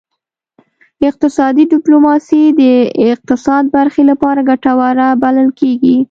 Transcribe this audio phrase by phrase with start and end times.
[1.09, 2.61] اقتصادي ډیپلوماسي د
[3.13, 5.95] اقتصاد برخې لپاره ګټوره بلل کیږي